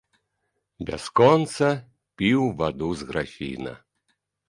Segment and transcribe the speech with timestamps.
[0.87, 1.69] Бясконца
[2.17, 3.79] піў ваду з графіна.